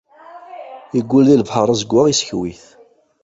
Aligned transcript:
Iggull 0.99 1.25
di 1.29 1.35
lebḥer 1.37 1.67
azeggaɣ, 1.73 2.05
isskew-it. 2.07 2.63